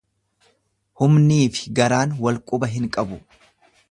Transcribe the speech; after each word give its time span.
Humniifi 1.01 1.69
garaan 1.81 2.17
wal 2.23 2.41
quba 2.47 2.73
hin 2.75 2.91
qabu. 2.97 3.23